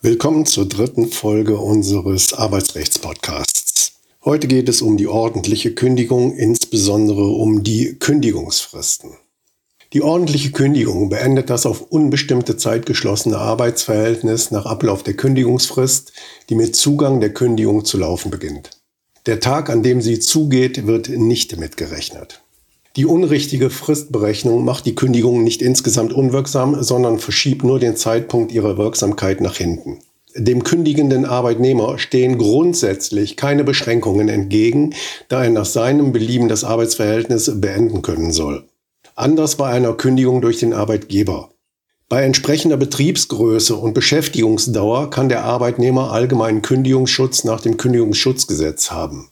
Willkommen 0.00 0.46
zur 0.46 0.66
dritten 0.66 1.08
Folge 1.08 1.58
unseres 1.58 2.32
Arbeitsrechtspodcasts. 2.32 3.92
Heute 4.24 4.48
geht 4.48 4.68
es 4.68 4.80
um 4.80 4.96
die 4.96 5.06
ordentliche 5.06 5.74
Kündigung, 5.74 6.34
insbesondere 6.34 7.24
um 7.24 7.62
die 7.62 7.98
Kündigungsfristen. 7.98 9.10
Die 9.92 10.02
ordentliche 10.02 10.50
Kündigung 10.50 11.08
beendet 11.08 11.50
das 11.50 11.66
auf 11.66 11.82
unbestimmte 11.82 12.56
Zeit 12.56 12.86
geschlossene 12.86 13.38
Arbeitsverhältnis 13.38 14.50
nach 14.50 14.66
Ablauf 14.66 15.02
der 15.02 15.14
Kündigungsfrist, 15.14 16.12
die 16.48 16.54
mit 16.54 16.76
Zugang 16.76 17.20
der 17.20 17.32
Kündigung 17.32 17.84
zu 17.84 17.98
laufen 17.98 18.30
beginnt. 18.30 18.70
Der 19.26 19.40
Tag, 19.40 19.70
an 19.70 19.82
dem 19.82 20.00
sie 20.00 20.20
zugeht, 20.20 20.86
wird 20.86 21.08
nicht 21.08 21.56
mitgerechnet. 21.58 22.42
Die 22.96 23.06
unrichtige 23.06 23.70
Fristberechnung 23.70 24.64
macht 24.64 24.86
die 24.86 24.94
Kündigung 24.94 25.44
nicht 25.44 25.62
insgesamt 25.62 26.12
unwirksam, 26.12 26.82
sondern 26.82 27.18
verschiebt 27.18 27.62
nur 27.62 27.78
den 27.78 27.96
Zeitpunkt 27.96 28.52
ihrer 28.52 28.78
Wirksamkeit 28.78 29.40
nach 29.40 29.56
hinten. 29.56 29.98
Dem 30.34 30.62
kündigenden 30.62 31.24
Arbeitnehmer 31.24 31.98
stehen 31.98 32.38
grundsätzlich 32.38 33.36
keine 33.36 33.64
Beschränkungen 33.64 34.28
entgegen, 34.28 34.94
da 35.28 35.44
er 35.44 35.50
nach 35.50 35.64
seinem 35.64 36.12
Belieben 36.12 36.48
das 36.48 36.64
Arbeitsverhältnis 36.64 37.60
beenden 37.60 38.02
können 38.02 38.32
soll. 38.32 38.64
Anders 39.16 39.56
bei 39.56 39.68
einer 39.68 39.94
Kündigung 39.94 40.40
durch 40.40 40.58
den 40.58 40.72
Arbeitgeber. 40.72 41.50
Bei 42.08 42.22
entsprechender 42.22 42.76
Betriebsgröße 42.76 43.74
und 43.74 43.94
Beschäftigungsdauer 43.94 45.10
kann 45.10 45.28
der 45.28 45.44
Arbeitnehmer 45.44 46.12
allgemeinen 46.12 46.62
Kündigungsschutz 46.62 47.44
nach 47.44 47.60
dem 47.60 47.76
Kündigungsschutzgesetz 47.76 48.90
haben. 48.90 49.30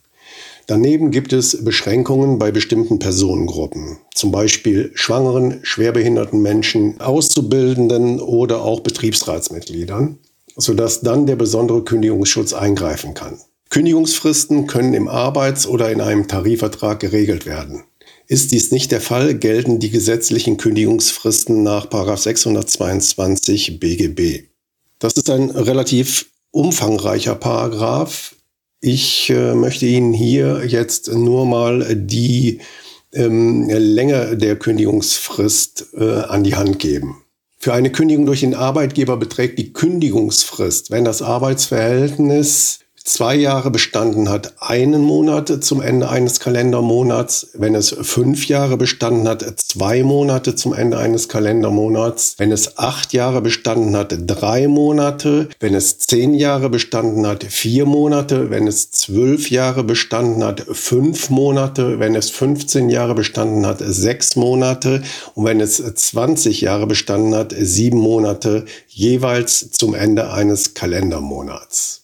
Daneben 0.67 1.13
gibt 1.13 1.33
es 1.33 1.65
Beschränkungen 1.65 2.41
bei 2.41 2.51
bestimmten 2.51 2.99
Personengruppen, 2.99 3.99
zum 4.15 4.33
Beispiel 4.33 4.91
schwangeren, 4.95 5.61
schwerbehinderten 5.63 6.43
Menschen, 6.43 7.01
Auszubildenden 7.01 8.21
oder 8.21 8.63
auch 8.63 8.81
Betriebsratsmitgliedern, 8.81 10.19
sodass 10.57 11.03
dann 11.03 11.27
der 11.27 11.37
besondere 11.37 11.85
Kündigungsschutz 11.85 12.53
eingreifen 12.53 13.15
kann. 13.15 13.39
Kündigungsfristen 13.71 14.67
können 14.67 14.95
im 14.95 15.07
Arbeits- 15.07 15.69
oder 15.69 15.91
in 15.91 16.01
einem 16.01 16.27
Tarifvertrag 16.27 16.99
geregelt 16.99 17.47
werden. 17.47 17.85
Ist 18.27 18.51
dies 18.51 18.73
nicht 18.73 18.91
der 18.91 19.01
Fall, 19.01 19.35
gelten 19.35 19.79
die 19.79 19.91
gesetzlichen 19.91 20.57
Kündigungsfristen 20.57 21.63
nach 21.63 21.87
622 21.93 23.79
BGB. 23.79 24.49
Das 24.99 25.13
ist 25.13 25.31
ein 25.31 25.51
relativ 25.51 26.27
umfangreicher 26.51 27.37
Paragraph, 27.37 28.36
ich 28.81 29.31
äh, 29.31 29.55
möchte 29.55 29.87
Ihnen 29.87 30.13
hier 30.13 30.65
jetzt 30.67 31.13
nur 31.13 31.47
mal 31.47 31.95
die 31.97 32.61
ähm, 33.13 33.69
Länge 33.69 34.37
der 34.37 34.57
Kündigungsfrist 34.57 35.95
äh, 35.95 36.21
an 36.21 36.45
die 36.45 36.55
Hand 36.55 36.79
geben. 36.79 37.23
Für 37.59 37.73
eine 37.73 37.91
Kündigung 37.91 38.27
durch 38.27 38.41
den 38.41 38.55
Arbeitgeber 38.55 39.17
beträgt 39.17 39.59
die 39.59 39.73
Kündigungsfrist, 39.73 40.91
wenn 40.91 41.05
das 41.05 41.23
Arbeitsverhältnis 41.23 42.81
zwei 43.07 43.37
Jahre 43.37 43.71
bestanden 43.71 44.29
hat, 44.29 44.55
einen 44.59 45.01
Monat 45.01 45.63
zum 45.65 45.81
Ende 45.81 46.09
eines 46.09 46.41
Kalendermonats. 46.41 47.49
Wenn 47.55 47.75
es 47.75 47.97
fünf 48.03 48.49
Jahre 48.49 48.77
bestanden 48.77 49.29
hat, 49.29 49.45
zwei 49.59 50.03
Monate 50.03 50.57
zum 50.57 50.75
Ende 50.75 50.99
eines 50.99 51.29
Kalendermonats. 51.29 52.35
Wenn 52.39 52.51
es 52.53 52.79
acht 52.79 53.13
Jahre 53.13 53.41
bestanden 53.41 53.97
hat, 53.97 54.15
drei 54.27 54.67
Monate. 54.67 55.49
Wenn 55.61 55.75
es 55.75 55.99
zehn 55.99 56.35
Jahre 56.35 56.69
bestanden 56.69 57.27
hat, 57.27 57.45
vier 57.45 57.87
Monate. 57.87 58.51
Wenn 58.51 58.67
es 58.67 58.91
zwölf 58.91 59.51
Jahre 59.51 59.85
bestanden 59.85 60.43
hat, 60.43 60.67
fünf 60.71 61.31
Monate. 61.31 62.01
Wenn 62.01 62.17
es 62.17 62.31
15 62.31 62.91
Jahre 62.91 63.15
bestanden 63.15 63.67
hat, 63.67 63.79
sechs 63.81 64.35
Monate. 64.37 65.03
Und 65.35 65.45
wenn 65.45 65.61
es 65.61 65.77
20 65.77 66.61
Jahre 66.61 66.87
bestanden 66.87 67.35
hat, 67.35 67.55
sieben 67.57 67.99
Monate, 67.99 68.65
jeweils 68.89 69.71
zum 69.71 69.95
Ende 69.95 70.33
eines 70.33 70.75
Kalendermonats. 70.75 71.96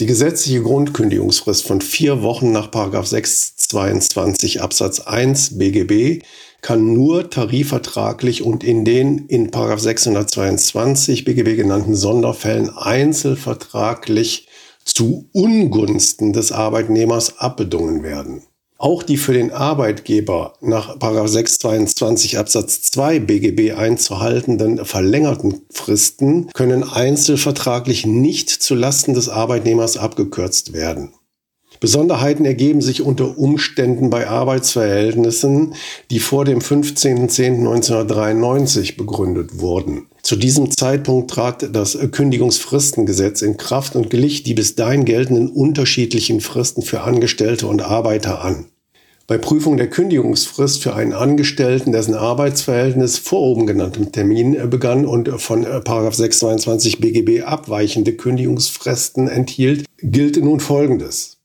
Die 0.00 0.06
gesetzliche 0.06 0.60
Grundkündigungsfrist 0.60 1.68
von 1.68 1.80
vier 1.80 2.22
Wochen 2.22 2.50
nach 2.50 2.66
622 3.06 4.60
Absatz 4.60 4.98
1 4.98 5.56
BGB 5.56 6.24
kann 6.62 6.94
nur 6.94 7.30
tarifvertraglich 7.30 8.42
und 8.42 8.64
in 8.64 8.84
den 8.84 9.26
in 9.26 9.52
622 9.52 11.24
BGB 11.24 11.54
genannten 11.54 11.94
Sonderfällen 11.94 12.70
einzelvertraglich 12.70 14.48
zu 14.84 15.28
Ungunsten 15.32 16.32
des 16.32 16.50
Arbeitnehmers 16.50 17.38
abbedungen 17.38 18.02
werden. 18.02 18.42
Auch 18.76 19.04
die 19.04 19.16
für 19.16 19.32
den 19.32 19.52
Arbeitgeber 19.52 20.54
nach 20.60 20.96
622 21.00 22.38
Absatz 22.38 22.82
2 22.82 23.20
BGB 23.20 23.76
einzuhaltenden 23.76 24.84
verlängerten 24.84 25.60
Fristen 25.70 26.50
können 26.52 26.82
einzelvertraglich 26.82 28.04
nicht 28.04 28.50
zulasten 28.50 29.14
des 29.14 29.28
Arbeitnehmers 29.28 29.96
abgekürzt 29.96 30.72
werden. 30.72 31.12
Besonderheiten 31.80 32.44
ergeben 32.44 32.80
sich 32.80 33.02
unter 33.02 33.36
Umständen 33.38 34.10
bei 34.10 34.28
Arbeitsverhältnissen, 34.28 35.74
die 36.10 36.18
vor 36.18 36.44
dem 36.44 36.58
15.10.1993 36.60 38.96
begründet 38.96 39.60
wurden. 39.60 40.08
Zu 40.24 40.36
diesem 40.36 40.70
Zeitpunkt 40.70 41.30
trat 41.30 41.76
das 41.76 41.98
Kündigungsfristengesetz 42.10 43.42
in 43.42 43.58
Kraft 43.58 43.94
und 43.94 44.08
glich 44.08 44.42
die 44.42 44.54
bis 44.54 44.74
dahin 44.74 45.04
geltenden 45.04 45.50
unterschiedlichen 45.50 46.40
Fristen 46.40 46.80
für 46.80 47.02
Angestellte 47.02 47.66
und 47.66 47.82
Arbeiter 47.82 48.42
an. 48.42 48.64
Bei 49.26 49.36
Prüfung 49.36 49.76
der 49.76 49.90
Kündigungsfrist 49.90 50.82
für 50.82 50.94
einen 50.94 51.12
Angestellten, 51.12 51.92
dessen 51.92 52.14
Arbeitsverhältnis 52.14 53.18
vor 53.18 53.40
oben 53.40 53.66
genanntem 53.66 54.12
Termin 54.12 54.70
begann 54.70 55.04
und 55.04 55.28
von 55.42 55.62
622 55.64 57.00
BGB 57.00 57.42
abweichende 57.42 58.14
Kündigungsfristen 58.14 59.28
enthielt, 59.28 59.84
gilt 59.98 60.42
nun 60.42 60.60
Folgendes. 60.60 61.36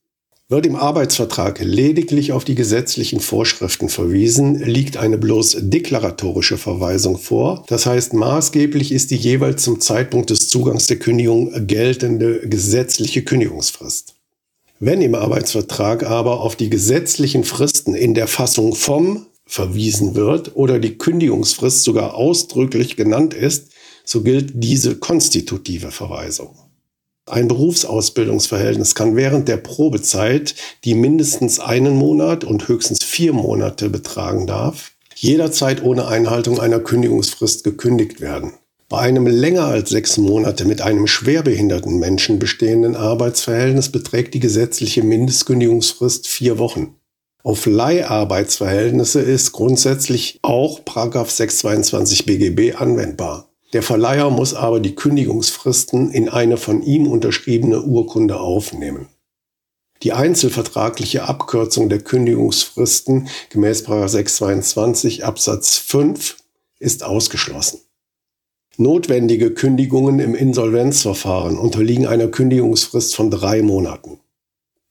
Wird 0.52 0.66
im 0.66 0.76
Arbeitsvertrag 0.76 1.60
lediglich 1.62 2.32
auf 2.32 2.44
die 2.44 2.56
gesetzlichen 2.56 3.20
Vorschriften 3.20 3.88
verwiesen, 3.88 4.56
liegt 4.56 4.98
eine 4.98 5.20
bloß 5.20 5.58
deklaratorische 5.60 6.58
Verweisung 6.58 7.20
vor. 7.20 7.64
Das 7.68 7.86
heißt, 7.86 8.14
maßgeblich 8.14 8.92
ist 8.92 9.12
die 9.12 9.16
jeweils 9.16 9.64
zum 9.64 9.80
Zeitpunkt 9.80 10.32
des 10.32 10.50
Zugangs 10.50 10.88
der 10.88 10.98
Kündigung 10.98 11.68
geltende 11.68 12.40
gesetzliche 12.50 13.22
Kündigungsfrist. 13.22 14.16
Wenn 14.80 15.02
im 15.02 15.14
Arbeitsvertrag 15.14 16.04
aber 16.04 16.42
auf 16.42 16.56
die 16.56 16.72
gesetzlichen 16.72 17.44
Fristen 17.44 17.94
in 17.94 18.16
der 18.16 18.28
Fassung 18.28 18.74
vom 18.74 19.28
verwiesen 19.46 20.16
wird 20.16 20.56
oder 20.56 20.80
die 20.80 20.98
Kündigungsfrist 20.98 21.84
sogar 21.84 22.16
ausdrücklich 22.16 22.96
genannt 22.96 23.36
ist, 23.36 23.68
so 24.04 24.24
gilt 24.24 24.54
diese 24.56 24.96
konstitutive 24.96 25.92
Verweisung. 25.92 26.69
Ein 27.30 27.48
Berufsausbildungsverhältnis 27.48 28.96
kann 28.96 29.16
während 29.16 29.48
der 29.48 29.58
Probezeit, 29.58 30.56
die 30.84 30.96
mindestens 30.96 31.60
einen 31.60 31.96
Monat 31.96 32.44
und 32.44 32.68
höchstens 32.68 33.04
vier 33.04 33.34
Monate 33.34 33.90
betragen 33.90 34.48
darf, 34.48 34.94
jederzeit 35.16 35.84
ohne 35.84 36.08
Einhaltung 36.08 36.60
einer 36.60 36.80
Kündigungsfrist 36.80 37.64
gekündigt 37.64 38.20
werden. 38.20 38.54
Bei 38.88 38.98
einem 39.02 39.28
länger 39.28 39.66
als 39.66 39.92
sechs 39.92 40.18
Monate 40.18 40.66
mit 40.66 40.82
einem 40.82 41.06
schwerbehinderten 41.06 42.00
Menschen 42.00 42.40
bestehenden 42.40 42.96
Arbeitsverhältnis 42.96 43.92
beträgt 43.92 44.34
die 44.34 44.40
gesetzliche 44.40 45.04
Mindestkündigungsfrist 45.04 46.28
vier 46.28 46.58
Wochen. 46.58 46.96
Auf 47.44 47.68
Leiharbeitsverhältnisse 47.68 49.22
ist 49.22 49.52
grundsätzlich 49.52 50.40
auch 50.42 50.82
622 50.84 52.26
BGB 52.26 52.76
anwendbar. 52.76 53.49
Der 53.74 53.84
Verleiher 53.84 54.30
muss 54.30 54.54
aber 54.54 54.80
die 54.80 54.96
Kündigungsfristen 54.96 56.12
in 56.12 56.28
eine 56.30 56.58
von 56.58 56.82
ihm 56.82 57.08
unterschriebene 57.08 57.84
Urkunde 57.84 58.40
aufnehmen. 58.40 59.08
Die 60.02 60.14
einzelvertragliche 60.14 61.24
Abkürzung 61.28 61.90
der 61.90 62.00
Kündigungsfristen 62.00 63.28
gemäß 63.50 63.80
622 63.80 65.26
Absatz 65.26 65.78
5 65.78 66.38
ist 66.80 67.04
ausgeschlossen. 67.04 67.82
Notwendige 68.78 69.52
Kündigungen 69.52 70.20
im 70.20 70.36
Insolvenzverfahren 70.36 71.58
unterliegen 71.58 72.08
einer 72.08 72.30
Kündigungsfrist 72.30 73.14
von 73.14 73.30
drei 73.30 73.62
Monaten. 73.62 74.22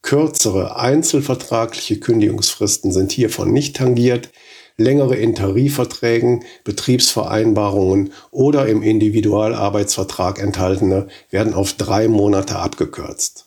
Kürzere 0.02 0.76
einzelvertragliche 0.76 1.98
Kündigungsfristen 1.98 2.92
sind 2.92 3.12
hiervon 3.12 3.50
nicht 3.50 3.76
tangiert, 3.76 4.30
längere 4.78 5.16
in 5.16 5.34
Tarifverträgen, 5.34 6.44
Betriebsvereinbarungen 6.64 8.12
oder 8.30 8.66
im 8.66 8.82
Individualarbeitsvertrag 8.82 10.40
enthaltene 10.40 11.08
werden 11.30 11.52
auf 11.52 11.74
drei 11.74 12.08
Monate 12.08 12.56
abgekürzt. 12.56 13.44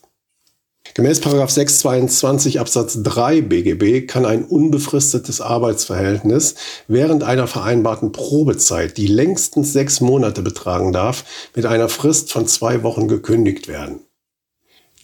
Gemäß 0.94 1.22
622 1.22 2.60
Absatz 2.60 3.02
3 3.02 3.40
BGB 3.40 4.06
kann 4.06 4.26
ein 4.26 4.44
unbefristetes 4.44 5.40
Arbeitsverhältnis 5.40 6.56
während 6.86 7.22
einer 7.22 7.46
vereinbarten 7.46 8.12
Probezeit, 8.12 8.98
die 8.98 9.06
längstens 9.06 9.72
sechs 9.72 10.02
Monate 10.02 10.42
betragen 10.42 10.92
darf, 10.92 11.24
mit 11.54 11.64
einer 11.64 11.88
Frist 11.88 12.30
von 12.30 12.46
zwei 12.46 12.82
Wochen 12.82 13.08
gekündigt 13.08 13.68
werden. 13.68 14.00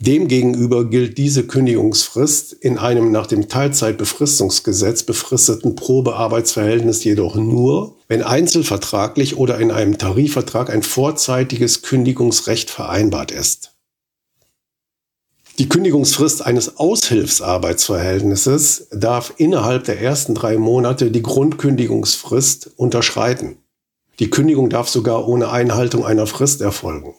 Demgegenüber 0.01 0.85
gilt 0.85 1.19
diese 1.19 1.45
Kündigungsfrist 1.45 2.53
in 2.53 2.79
einem 2.79 3.11
nach 3.11 3.27
dem 3.27 3.49
Teilzeitbefristungsgesetz 3.49 5.03
befristeten 5.03 5.75
Probearbeitsverhältnis 5.75 7.03
jedoch 7.03 7.35
nur, 7.35 7.97
wenn 8.07 8.23
einzelvertraglich 8.23 9.37
oder 9.37 9.59
in 9.59 9.73
einem 9.73 9.99
Tarifvertrag 9.99 10.71
ein 10.71 10.85
vorzeitiges 10.85 11.83
Kündigungsrecht 11.83 12.71
vereinbart 12.71 13.33
ist. 13.33 13.75
Die 15.59 15.69
Kündigungsfrist 15.69 16.47
eines 16.47 16.77
Aushilfsarbeitsverhältnisses 16.77 18.87
darf 18.93 19.35
innerhalb 19.39 19.83
der 19.83 20.01
ersten 20.01 20.37
drei 20.37 20.59
Monate 20.59 21.11
die 21.11 21.23
Grundkündigungsfrist 21.23 22.71
unterschreiten. 22.77 23.57
Die 24.21 24.31
Kündigung 24.31 24.71
darf 24.71 24.89
sogar 24.89 25.27
ohne 25.27 25.51
Einhaltung 25.51 26.05
einer 26.05 26.29
Frist 26.29 26.61
erfolgen. 26.61 27.17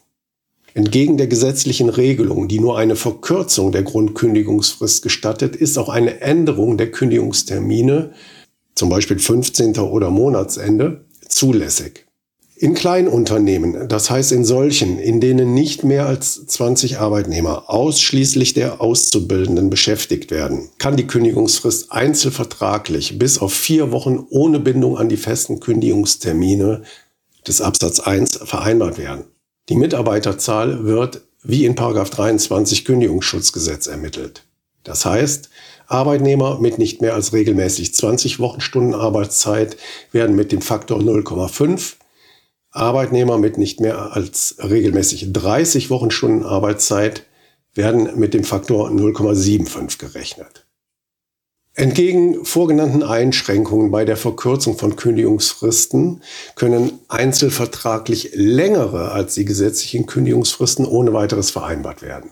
Entgegen 0.74 1.18
der 1.18 1.28
gesetzlichen 1.28 1.90
Regelung, 1.90 2.48
die 2.48 2.60
nur 2.60 2.78
eine 2.78 2.96
Verkürzung 2.96 3.72
der 3.72 3.84
Grundkündigungsfrist 3.84 5.02
gestattet, 5.02 5.56
ist 5.56 5.78
auch 5.78 5.90
eine 5.90 6.22
Änderung 6.22 6.78
der 6.78 6.92
Kündigungstermine, 6.92 8.12
zum 8.76 8.90
Beispiel 8.90 9.20
15. 9.20 9.78
oder 9.80 10.10
Monatsende, 10.10 11.06
zulässig. 11.28 12.06
In 12.62 12.74
Kleinunternehmen, 12.74 13.88
das 13.88 14.10
heißt 14.10 14.34
in 14.34 14.44
solchen, 14.44 15.00
in 15.00 15.22
denen 15.22 15.54
nicht 15.54 15.86
mehr 15.86 16.08
als 16.08 16.46
20 16.46 17.00
Arbeitnehmer 17.00 17.70
ausschließlich 17.70 18.54
der 18.54 18.82
Auszubildenden 18.82 19.70
beschäftigt 19.70 20.30
werden, 20.30 20.68
kann 20.78 20.98
die 20.98 21.08
Kündigungsfrist 21.08 21.94
einzelvertraglich 21.94 23.18
bis 23.18 23.40
auf 23.40 23.54
vier 23.54 23.94
Wochen 23.94 24.26
ohne 24.30 24.60
Bindung 24.60 24.98
an 24.98 25.08
die 25.08 25.16
festen 25.16 25.62
Kündigungstermine 25.62 26.82
des 27.48 27.62
Absatz 27.62 28.02
1 28.02 28.40
vereinbart 28.44 28.98
werden. 28.98 29.24
Die 29.70 29.76
Mitarbeiterzahl 29.76 30.84
wird 30.84 31.22
wie 31.44 31.66
in 31.66 31.76
23 31.76 32.86
Kündigungsschutzgesetz 32.86 33.88
ermittelt. 33.88 34.44
Das 34.84 35.06
heißt, 35.06 35.50
Arbeitnehmer 35.88 36.60
mit 36.60 36.78
nicht 36.78 37.02
mehr 37.02 37.14
als 37.14 37.34
regelmäßig 37.34 37.94
20 37.94 38.40
Wochenstunden 38.40 38.94
Arbeitszeit 38.94 39.78
werden 40.12 40.36
mit 40.36 40.52
dem 40.52 40.62
Faktor 40.62 41.00
0,5, 41.00 41.96
Arbeitnehmer 42.72 43.38
mit 43.38 43.58
nicht 43.58 43.80
mehr 43.80 44.14
als 44.14 44.58
regelmäßig 44.60 45.34
30 45.34 45.90
Wochenstunden 45.90 46.44
Arbeitszeit 46.44 47.26
werden 47.74 48.20
mit 48.20 48.34
dem 48.34 48.44
Faktor 48.44 48.90
0,75 48.90 50.00
gerechnet. 50.00 50.66
Entgegen 51.80 52.44
vorgenannten 52.44 53.04
Einschränkungen 53.04 53.90
bei 53.90 54.04
der 54.04 54.18
Verkürzung 54.18 54.78
von 54.78 54.98
Kündigungsfristen 54.98 56.22
können 56.56 57.00
einzelvertraglich 57.08 58.32
längere 58.34 59.14
als 59.14 59.36
die 59.36 59.46
gesetzlichen 59.46 60.06
Kündigungsfristen 60.06 60.86
ohne 60.86 61.14
weiteres 61.14 61.52
vereinbart 61.52 62.02
werden. 62.02 62.32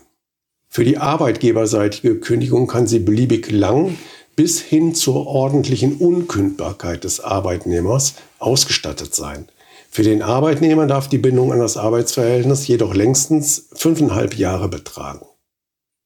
Für 0.68 0.84
die 0.84 0.98
arbeitgeberseitige 0.98 2.20
Kündigung 2.20 2.66
kann 2.66 2.86
sie 2.86 2.98
beliebig 2.98 3.50
lang 3.50 3.96
bis 4.36 4.60
hin 4.60 4.94
zur 4.94 5.26
ordentlichen 5.26 5.96
Unkündbarkeit 5.96 7.04
des 7.04 7.20
Arbeitnehmers 7.20 8.16
ausgestattet 8.38 9.14
sein. 9.14 9.48
Für 9.90 10.02
den 10.02 10.20
Arbeitnehmer 10.20 10.86
darf 10.86 11.08
die 11.08 11.16
Bindung 11.16 11.54
an 11.54 11.60
das 11.60 11.78
Arbeitsverhältnis 11.78 12.68
jedoch 12.68 12.92
längstens 12.92 13.70
fünfeinhalb 13.72 14.36
Jahre 14.36 14.68
betragen. 14.68 15.24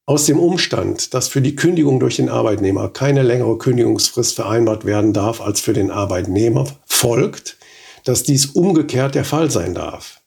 Aus 0.05 0.25
dem 0.25 0.37
Umstand, 0.37 1.13
dass 1.13 1.29
für 1.29 1.39
die 1.39 1.55
Kündigung 1.55 2.01
durch 2.01 2.17
den 2.17 2.27
Arbeitnehmer 2.27 2.89
keine 2.89 3.23
längere 3.23 3.57
Kündigungsfrist 3.57 4.35
vereinbart 4.35 4.83
werden 4.83 5.13
darf 5.13 5.39
als 5.39 5.61
für 5.61 5.71
den 5.71 5.91
Arbeitnehmer, 5.91 6.67
folgt, 6.85 7.57
dass 8.03 8.23
dies 8.23 8.47
umgekehrt 8.47 9.15
der 9.15 9.23
Fall 9.23 9.49
sein 9.49 9.73
darf. 9.73 10.19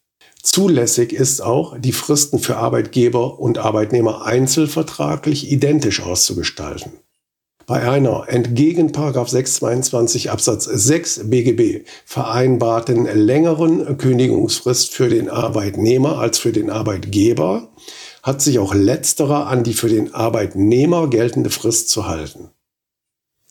Zulässig 0.43 1.13
ist 1.13 1.43
auch, 1.43 1.77
die 1.79 1.93
Fristen 1.93 2.39
für 2.39 2.57
Arbeitgeber 2.57 3.39
und 3.39 3.59
Arbeitnehmer 3.59 4.25
einzelvertraglich 4.25 5.53
identisch 5.53 6.01
auszugestalten. 6.01 6.93
Bei 7.67 7.87
einer 7.87 8.27
entgegen 8.29 8.95
622 8.95 10.31
Absatz 10.31 10.65
6 10.65 11.29
BGB 11.29 11.85
vereinbarten 12.07 13.07
längeren 13.07 13.99
Kündigungsfrist 13.99 14.95
für 14.95 15.09
den 15.09 15.29
Arbeitnehmer 15.29 16.19
als 16.19 16.39
für 16.39 16.53
den 16.53 16.71
Arbeitgeber 16.71 17.69
hat 18.27 18.43
sich 18.43 18.59
auch 18.59 18.75
letzterer 18.75 19.47
an 19.47 19.63
die 19.63 19.73
für 19.73 19.89
den 19.89 20.13
Arbeitnehmer 20.13 21.09
geltende 21.09 21.49
Frist 21.49 21.91
zu 21.91 22.09
halten. 22.09 22.51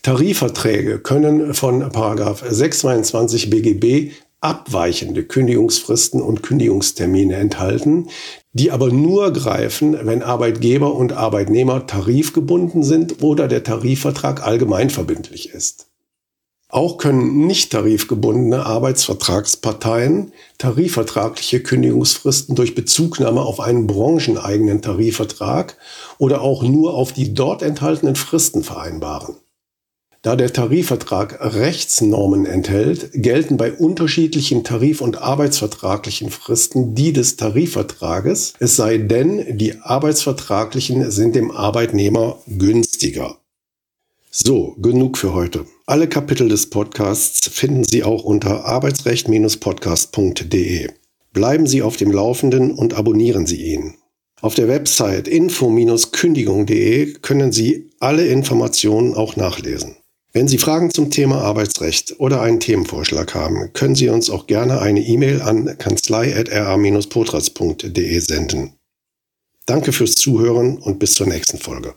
Tarifverträge 0.04 1.00
können 1.00 1.54
von 1.54 1.80
622 1.82 3.50
BGB 3.50 4.12
abweichende 4.42 5.24
Kündigungsfristen 5.24 6.22
und 6.22 6.44
Kündigungstermine 6.44 7.38
enthalten, 7.38 8.10
die 8.52 8.70
aber 8.70 8.92
nur 8.92 9.32
greifen, 9.32 9.98
wenn 10.04 10.22
Arbeitgeber 10.22 10.94
und 10.94 11.14
Arbeitnehmer 11.14 11.88
tarifgebunden 11.88 12.84
sind 12.84 13.24
oder 13.24 13.48
der 13.48 13.64
Tarifvertrag 13.64 14.46
allgemeinverbindlich 14.46 15.52
ist. 15.52 15.88
Auch 16.70 16.98
können 16.98 17.46
nicht 17.46 17.72
tarifgebundene 17.72 18.66
Arbeitsvertragsparteien 18.66 20.34
tarifvertragliche 20.58 21.62
Kündigungsfristen 21.62 22.56
durch 22.56 22.76
Bezugnahme 22.76 23.42
auf 23.42 23.60
einen 23.60 23.88
brancheneigenen 23.88 24.82
Tarifvertrag 24.82 25.78
oder 26.18 26.42
auch 26.42 26.64
nur 26.64 26.96
auf 26.96 27.14
die 27.14 27.34
dort 27.34 27.62
enthaltenen 27.62 28.16
Fristen 28.16 28.64
vereinbaren. 28.64 29.36
Da 30.26 30.36
der 30.36 30.52
Tarifvertrag 30.52 31.38
Rechtsnormen 31.40 32.48
enthält, 32.48 33.12
gelten 33.14 33.58
bei 33.58 33.72
unterschiedlichen 33.72 34.64
tarif- 34.64 35.02
und 35.02 35.22
arbeitsvertraglichen 35.22 36.32
Fristen 36.32 36.96
die 36.96 37.14
des 37.14 37.36
Tarifvertrages, 37.36 38.54
es 38.58 38.76
sei 38.76 38.98
denn, 38.98 39.60
die 39.60 39.80
arbeitsvertraglichen 39.82 41.12
sind 41.12 41.36
dem 41.36 41.52
Arbeitnehmer 41.52 42.40
günstiger. 42.48 43.38
So, 44.38 44.76
genug 44.82 45.18
für 45.18 45.34
heute. 45.34 45.66
Alle 45.86 46.10
Kapitel 46.10 46.50
des 46.50 46.70
Podcasts 46.70 47.50
finden 47.50 47.86
Sie 47.86 48.04
auch 48.04 48.26
unter 48.26 48.66
arbeitsrecht-podcast.de. 48.66 50.90
Bleiben 51.32 51.68
Sie 51.68 51.82
auf 51.82 51.96
dem 51.96 52.12
Laufenden 52.12 52.72
und 52.72 52.96
abonnieren 52.96 53.48
Sie 53.48 53.64
ihn. 53.64 53.94
Auf 54.42 54.56
der 54.56 54.68
Website 54.68 55.30
info-kündigung.de 55.30 57.14
können 57.22 57.54
Sie 57.54 57.92
alle 58.02 58.28
Informationen 58.28 59.14
auch 59.14 59.38
nachlesen. 59.38 59.96
Wenn 60.34 60.50
Sie 60.50 60.58
Fragen 60.58 60.92
zum 60.92 61.12
Thema 61.12 61.40
Arbeitsrecht 61.40 62.20
oder 62.20 62.42
einen 62.42 62.60
Themenvorschlag 62.60 63.34
haben, 63.36 63.72
können 63.72 63.96
Sie 63.96 64.10
uns 64.10 64.30
auch 64.30 64.48
gerne 64.48 64.82
eine 64.82 65.00
E-Mail 65.00 65.44
an 65.44 65.78
kanzlei.ra-potras.de 65.78 68.20
senden. 68.20 68.74
Danke 69.66 69.94
fürs 69.94 70.16
Zuhören 70.16 70.78
und 70.78 71.00
bis 71.00 71.14
zur 71.14 71.28
nächsten 71.28 71.58
Folge. 71.58 71.96